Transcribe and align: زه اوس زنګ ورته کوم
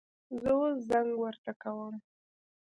زه 0.41 0.49
اوس 0.57 0.77
زنګ 0.89 1.09
ورته 1.23 1.51
کوم 1.61 1.95